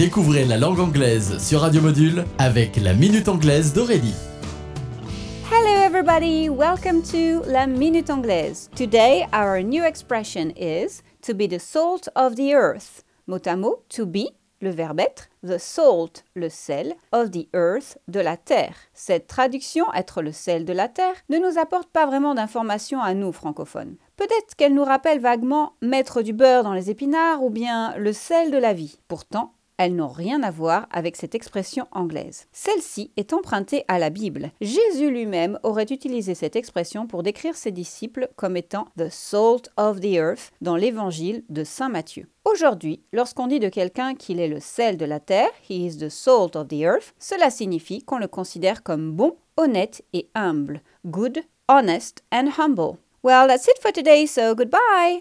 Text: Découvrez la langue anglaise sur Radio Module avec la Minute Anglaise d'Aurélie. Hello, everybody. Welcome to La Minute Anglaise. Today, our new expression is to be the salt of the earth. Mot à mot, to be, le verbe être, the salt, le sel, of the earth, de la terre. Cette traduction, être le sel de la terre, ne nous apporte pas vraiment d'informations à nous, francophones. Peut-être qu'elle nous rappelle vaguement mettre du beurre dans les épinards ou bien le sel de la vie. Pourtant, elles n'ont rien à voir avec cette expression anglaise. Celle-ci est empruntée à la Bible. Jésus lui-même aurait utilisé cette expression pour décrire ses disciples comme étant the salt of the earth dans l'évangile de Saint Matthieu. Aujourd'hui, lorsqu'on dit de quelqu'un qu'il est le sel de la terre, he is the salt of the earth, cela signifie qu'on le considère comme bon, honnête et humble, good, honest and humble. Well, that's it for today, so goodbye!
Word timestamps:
Découvrez 0.00 0.46
la 0.46 0.56
langue 0.56 0.80
anglaise 0.80 1.36
sur 1.36 1.60
Radio 1.60 1.82
Module 1.82 2.24
avec 2.38 2.76
la 2.76 2.94
Minute 2.94 3.28
Anglaise 3.28 3.74
d'Aurélie. 3.74 4.14
Hello, 5.52 5.84
everybody. 5.84 6.48
Welcome 6.48 7.02
to 7.02 7.46
La 7.46 7.66
Minute 7.66 8.08
Anglaise. 8.08 8.70
Today, 8.74 9.26
our 9.34 9.62
new 9.62 9.84
expression 9.84 10.54
is 10.56 11.02
to 11.20 11.34
be 11.34 11.46
the 11.46 11.58
salt 11.58 12.08
of 12.16 12.36
the 12.36 12.54
earth. 12.54 13.04
Mot 13.26 13.46
à 13.46 13.58
mot, 13.58 13.84
to 13.90 14.06
be, 14.06 14.30
le 14.62 14.70
verbe 14.70 15.00
être, 15.00 15.28
the 15.46 15.58
salt, 15.58 16.24
le 16.34 16.48
sel, 16.48 16.94
of 17.12 17.30
the 17.32 17.46
earth, 17.54 17.98
de 18.08 18.20
la 18.20 18.38
terre. 18.38 18.76
Cette 18.94 19.26
traduction, 19.26 19.84
être 19.92 20.22
le 20.22 20.32
sel 20.32 20.64
de 20.64 20.72
la 20.72 20.88
terre, 20.88 21.16
ne 21.28 21.36
nous 21.36 21.58
apporte 21.58 21.90
pas 21.90 22.06
vraiment 22.06 22.34
d'informations 22.34 23.02
à 23.02 23.12
nous, 23.12 23.32
francophones. 23.32 23.96
Peut-être 24.16 24.54
qu'elle 24.56 24.72
nous 24.72 24.82
rappelle 24.82 25.20
vaguement 25.20 25.74
mettre 25.82 26.22
du 26.22 26.32
beurre 26.32 26.62
dans 26.62 26.72
les 26.72 26.88
épinards 26.88 27.42
ou 27.42 27.50
bien 27.50 27.94
le 27.98 28.14
sel 28.14 28.50
de 28.50 28.56
la 28.56 28.72
vie. 28.72 28.98
Pourtant, 29.06 29.52
elles 29.80 29.96
n'ont 29.96 30.08
rien 30.08 30.42
à 30.42 30.50
voir 30.50 30.86
avec 30.90 31.16
cette 31.16 31.34
expression 31.34 31.86
anglaise. 31.90 32.46
Celle-ci 32.52 33.12
est 33.16 33.32
empruntée 33.32 33.86
à 33.88 33.98
la 33.98 34.10
Bible. 34.10 34.50
Jésus 34.60 35.10
lui-même 35.10 35.58
aurait 35.62 35.86
utilisé 35.88 36.34
cette 36.34 36.54
expression 36.54 37.06
pour 37.06 37.22
décrire 37.22 37.56
ses 37.56 37.70
disciples 37.70 38.28
comme 38.36 38.58
étant 38.58 38.88
the 38.98 39.08
salt 39.08 39.70
of 39.78 40.00
the 40.00 40.16
earth 40.16 40.52
dans 40.60 40.76
l'évangile 40.76 41.44
de 41.48 41.64
Saint 41.64 41.88
Matthieu. 41.88 42.28
Aujourd'hui, 42.44 43.00
lorsqu'on 43.14 43.46
dit 43.46 43.58
de 43.58 43.70
quelqu'un 43.70 44.14
qu'il 44.14 44.38
est 44.38 44.48
le 44.48 44.60
sel 44.60 44.98
de 44.98 45.06
la 45.06 45.18
terre, 45.18 45.50
he 45.66 45.86
is 45.86 45.96
the 45.96 46.10
salt 46.10 46.56
of 46.56 46.68
the 46.68 46.82
earth, 46.82 47.14
cela 47.18 47.48
signifie 47.48 48.02
qu'on 48.02 48.18
le 48.18 48.28
considère 48.28 48.82
comme 48.82 49.12
bon, 49.12 49.36
honnête 49.56 50.02
et 50.12 50.28
humble, 50.34 50.82
good, 51.06 51.42
honest 51.68 52.22
and 52.30 52.50
humble. 52.58 52.98
Well, 53.22 53.48
that's 53.48 53.66
it 53.66 53.80
for 53.80 53.92
today, 53.92 54.26
so 54.26 54.54
goodbye! 54.54 55.18